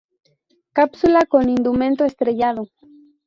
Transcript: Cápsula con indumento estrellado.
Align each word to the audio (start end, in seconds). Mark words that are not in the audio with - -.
Cápsula 0.73 1.27
con 1.29 1.47
indumento 1.47 2.05
estrellado. 2.05 2.65